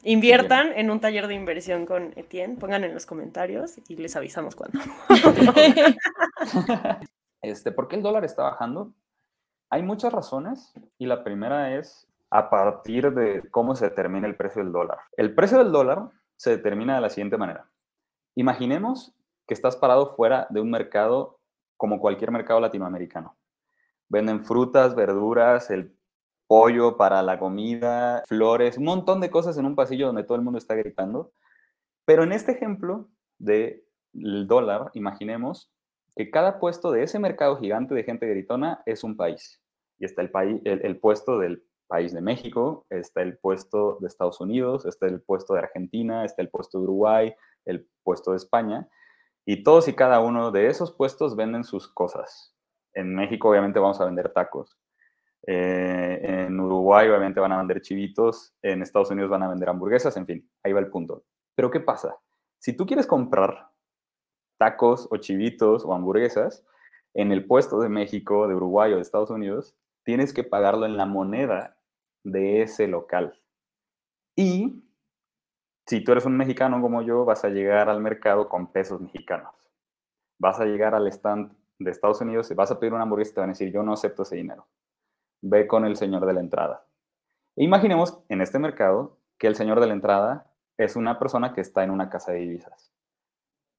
[0.04, 2.58] Inviertan en un taller de inversión con Etienne.
[2.58, 4.80] Pongan en los comentarios y les avisamos cuándo.
[7.42, 8.94] este, ¿Por qué el dólar está bajando?
[9.70, 14.62] Hay muchas razones y la primera es a partir de cómo se determina el precio
[14.62, 15.00] del dólar.
[15.16, 17.70] El precio del dólar se determina de la siguiente manera.
[18.36, 19.16] Imaginemos
[19.48, 21.40] que estás parado fuera de un mercado
[21.78, 23.38] como cualquier mercado latinoamericano.
[24.10, 25.98] Venden frutas, verduras, el
[26.46, 30.44] pollo para la comida, flores, un montón de cosas en un pasillo donde todo el
[30.44, 31.32] mundo está gritando.
[32.04, 35.72] Pero en este ejemplo del dólar, imaginemos
[36.18, 39.62] que cada puesto de ese mercado gigante de gente gritona es un país.
[40.00, 44.42] Y está el, país, el puesto del país de México, está el puesto de Estados
[44.42, 48.88] Unidos, está el puesto de Argentina, está el puesto de Uruguay, el puesto de España,
[49.46, 52.56] y todos y cada uno de esos puestos venden sus cosas.
[52.94, 54.78] En México obviamente vamos a vender tacos.
[55.48, 60.18] Eh, en Uruguay obviamente van a vender chivitos, en Estados Unidos van a vender hamburguesas,
[60.18, 61.24] en fin, ahí va el punto.
[61.56, 62.18] Pero ¿qué pasa?
[62.60, 63.70] Si tú quieres comprar
[64.58, 66.66] tacos o chivitos o hamburguesas
[67.14, 70.98] en el puesto de México, de Uruguay o de Estados Unidos, tienes que pagarlo en
[70.98, 71.75] la moneda
[72.26, 73.40] de ese local.
[74.36, 74.84] Y
[75.86, 79.54] si tú eres un mexicano como yo, vas a llegar al mercado con pesos mexicanos.
[80.40, 83.34] Vas a llegar al stand de Estados Unidos y vas a pedir una hamburguesa y
[83.36, 84.68] te van a decir, yo no acepto ese dinero.
[85.42, 86.86] Ve con el señor de la entrada.
[87.56, 91.62] E imaginemos en este mercado que el señor de la entrada es una persona que
[91.62, 92.92] está en una casa de divisas.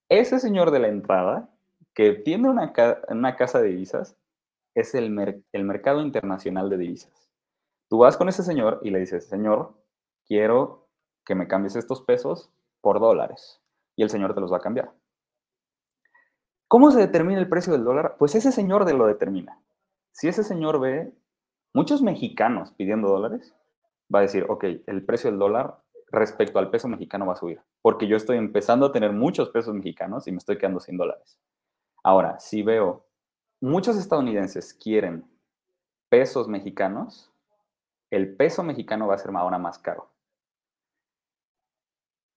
[0.09, 1.51] Ese señor de la entrada,
[1.93, 2.73] que tiene una,
[3.09, 4.17] una casa de divisas,
[4.75, 7.26] es el, el mercado internacional de divisas.
[7.89, 9.75] Tú vas con ese señor y le dices, señor,
[10.27, 10.89] quiero
[11.25, 13.61] que me cambies estos pesos por dólares
[13.97, 14.93] y el señor te los va a cambiar.
[16.69, 18.17] ¿Cómo se determina el precio del dólar?
[18.19, 19.61] Pues ese señor de lo determina.
[20.11, 21.13] Si ese señor ve
[21.73, 23.55] muchos mexicanos pidiendo dólares,
[24.13, 25.79] va a decir, ok, el precio del dólar
[26.11, 29.75] respecto al peso mexicano va a subir, porque yo estoy empezando a tener muchos pesos
[29.75, 31.39] mexicanos y me estoy quedando sin dólares.
[32.03, 33.07] Ahora, si veo
[33.61, 35.29] muchos estadounidenses quieren
[36.09, 37.33] pesos mexicanos,
[38.11, 40.11] el peso mexicano va a ser ahora más caro.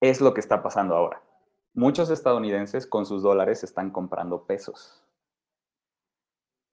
[0.02, 1.22] Es lo que está pasando ahora.
[1.74, 5.04] Muchos estadounidenses con sus dólares están comprando pesos.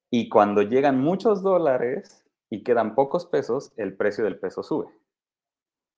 [0.09, 4.87] Y cuando llegan muchos dólares y quedan pocos pesos, el precio del peso sube.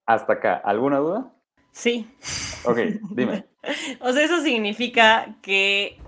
[0.05, 1.33] Hasta acá, ¿alguna duda?
[1.71, 2.11] Sí.
[2.65, 2.77] Ok,
[3.11, 3.47] dime.
[4.01, 6.01] o sea, ¿eso significa que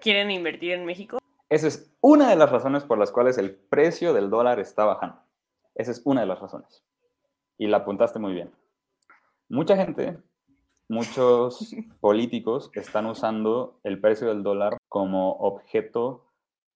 [0.00, 1.18] quieren invertir en México?
[1.48, 5.22] Esa es una de las razones por las cuales el precio del dólar está bajando.
[5.74, 6.84] Esa es una de las razones.
[7.58, 8.52] Y la apuntaste muy bien.
[9.48, 10.18] Mucha gente,
[10.88, 16.26] muchos políticos están usando el precio del dólar como objeto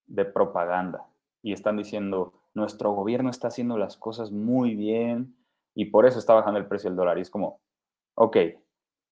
[0.06, 1.06] de propaganda
[1.42, 5.36] y están diciendo, nuestro gobierno está haciendo las cosas muy bien,
[5.76, 7.18] y por eso está bajando el precio del dólar.
[7.18, 7.60] Y es como,
[8.14, 8.36] ok,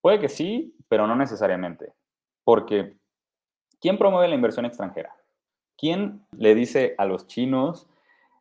[0.01, 1.93] puede que sí, pero no necesariamente.
[2.43, 2.97] Porque,
[3.80, 5.14] ¿quién promueve la inversión extranjera?
[5.76, 7.87] ¿Quién le dice a los chinos,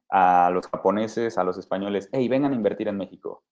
[0.10, 3.44] a los japoneses, a los españoles, hey, vengan a invertir en México?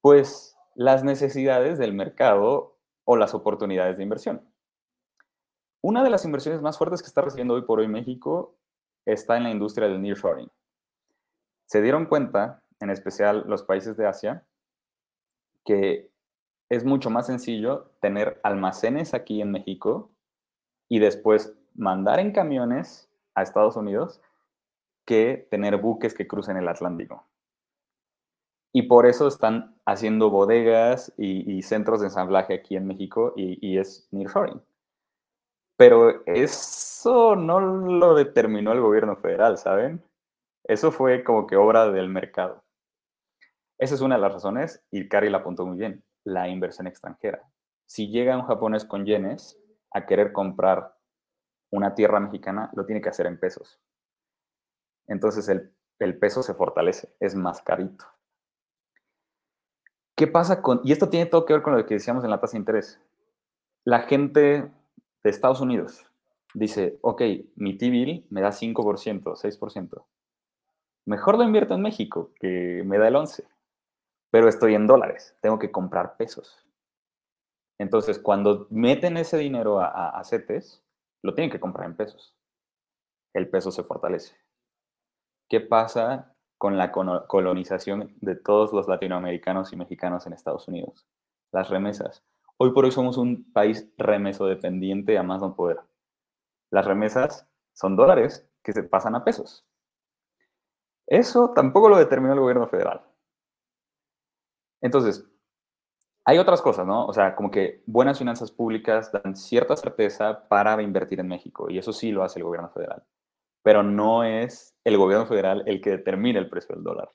[0.00, 4.48] Pues las necesidades del mercado o las oportunidades de inversión.
[5.80, 8.56] Una de las inversiones más fuertes que está recibiendo hoy por hoy México
[9.06, 10.50] está en la industria del nearshoring.
[11.66, 14.46] Se dieron cuenta en especial los países de Asia,
[15.64, 16.10] que
[16.68, 20.10] es mucho más sencillo tener almacenes aquí en México
[20.88, 24.20] y después mandar en camiones a Estados Unidos
[25.08, 27.26] que tener buques que crucen el Atlántico.
[28.74, 33.78] Y por eso están haciendo bodegas y, centros de ensamblaje aquí en México y, y
[33.78, 34.60] es nearshoring.
[35.78, 40.04] Pero eso no lo determinó el gobierno federal, ¿saben?
[40.64, 42.62] Eso fue como que obra del mercado.
[43.78, 47.48] Esa es una de las razones, y Cari la apuntó muy bien, la inversión extranjera.
[47.86, 49.58] Si llega un japonés con yenes
[49.90, 50.94] a querer comprar
[51.70, 53.80] una tierra mexicana, lo tiene que hacer en pesos.
[55.08, 58.04] Entonces el, peso se fortalece, es más carito.
[60.16, 60.80] ¿Qué pasa con.?
[60.84, 63.00] Y esto tiene todo que ver con lo que decíamos en la tasa de interés.
[63.84, 64.70] La gente
[65.24, 66.06] de Estados Unidos
[66.54, 67.22] dice: Ok,
[67.56, 70.04] mi T-bill me da 5%, 6%.
[71.06, 73.44] Mejor lo invierto en México, que me da el 11%
[74.30, 76.66] pero estoy en dólares, tengo que comprar pesos.
[77.78, 80.82] Entonces, cuando meten ese dinero a, CETES,
[81.22, 82.36] lo tienen que comprar en pesos.
[83.32, 84.36] El peso se fortalece.
[85.48, 91.06] ¿Qué pasa con la colonización de todos los latinoamericanos y mexicanos en Estados Unidos?
[91.52, 92.22] Las remesas.
[92.58, 95.80] Hoy por hoy somos un país remeso dependiente a más no poder.
[96.70, 99.64] Las remesas son dólares que se pasan a pesos.
[101.06, 103.00] Eso tampoco lo determinó el gobierno federal.
[104.82, 105.26] Entonces,
[106.26, 107.06] hay otras cosas, ¿no?
[107.06, 111.78] O sea, como que buenas finanzas públicas dan cierta certeza para invertir en México, y
[111.78, 113.02] eso sí lo hace el gobierno federal.
[113.68, 117.12] Pero no es el gobierno federal el que determina el precio del dólar.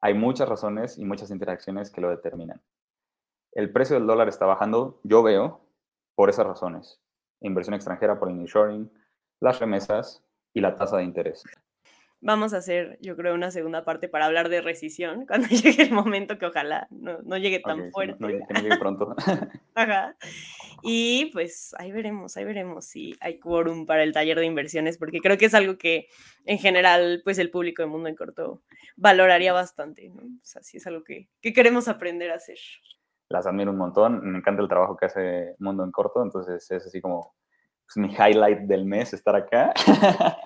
[0.00, 2.62] Hay muchas razones y muchas interacciones que lo determinan.
[3.50, 5.66] El precio del dólar está bajando, yo veo,
[6.14, 7.02] por esas razones.
[7.40, 8.88] Inversión extranjera por el insuring,
[9.40, 11.42] las remesas y la tasa de interés
[12.20, 15.92] vamos a hacer, yo creo, una segunda parte para hablar de rescisión cuando llegue el
[15.92, 18.16] momento que ojalá no, llegue tan fuerte.
[18.18, 19.14] No, llegue pronto.
[19.74, 20.16] Ajá.
[20.82, 25.20] Y pues ahí veremos, ahí veremos si hay quórum para el taller de inversiones, porque
[25.20, 26.08] creo que es algo que
[26.44, 28.62] en general, pues el público de Mundo en Corto
[28.96, 30.22] valoraría bastante, ¿no?
[30.22, 32.58] O sea, sí es algo que, que queremos aprender a hacer.
[33.28, 36.86] Las admiro un montón, me encanta el trabajo que hace Mundo en Corto, entonces es
[36.86, 37.34] así como
[37.86, 39.72] pues, mi highlight del mes estar acá.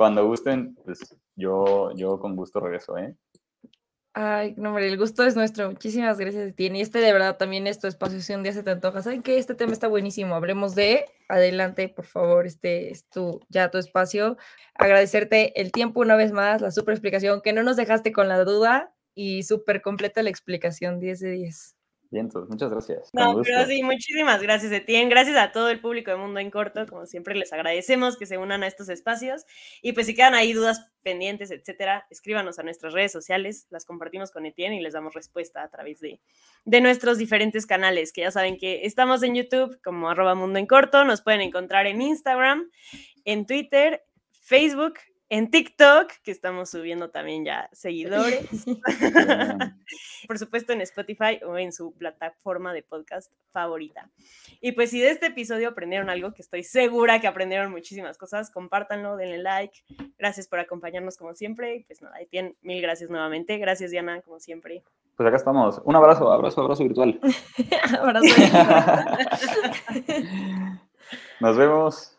[0.00, 3.14] Cuando gusten, pues yo, yo con gusto regreso, ¿eh?
[4.14, 5.68] Ay, no, hombre, el gusto es nuestro.
[5.68, 6.68] Muchísimas gracias, ti.
[6.68, 9.02] Y este de verdad también es tu espacio si un día se te antoja.
[9.02, 9.36] ¿Saben qué?
[9.36, 10.34] Este tema está buenísimo.
[10.34, 14.38] Hablemos de, adelante, por favor, este es tu, ya tu espacio.
[14.74, 18.42] Agradecerte el tiempo una vez más, la super explicación, que no nos dejaste con la
[18.42, 21.76] duda y súper completa la explicación, 10 de 10.
[22.12, 23.10] Bien, muchas gracias.
[23.12, 25.08] No, pero sí, muchísimas gracias, Etienne.
[25.08, 26.84] Gracias a todo el público de Mundo en Corto.
[26.86, 29.44] Como siempre, les agradecemos que se unan a estos espacios.
[29.80, 33.68] Y pues si quedan ahí dudas pendientes, etcétera, escríbanos a nuestras redes sociales.
[33.70, 36.20] Las compartimos con Etienne y les damos respuesta a través de,
[36.64, 40.66] de nuestros diferentes canales, que ya saben que estamos en YouTube como arroba Mundo en
[40.66, 41.04] Corto.
[41.04, 42.68] Nos pueden encontrar en Instagram,
[43.24, 44.02] en Twitter,
[44.40, 44.94] Facebook
[45.30, 48.48] en TikTok, que estamos subiendo también ya seguidores.
[50.26, 54.10] Por supuesto en Spotify o en su plataforma de podcast favorita.
[54.60, 58.50] Y pues si de este episodio aprendieron algo, que estoy segura que aprendieron muchísimas cosas,
[58.50, 59.84] compártanlo, denle like.
[60.18, 61.76] Gracias por acompañarnos como siempre.
[61.76, 63.56] Y pues nada, bien, mil gracias nuevamente.
[63.58, 64.82] Gracias Diana, como siempre.
[65.16, 65.80] Pues acá estamos.
[65.84, 67.20] Un abrazo, abrazo, abrazo virtual.
[68.00, 69.20] abrazo virtual.
[71.40, 72.16] Nos vemos.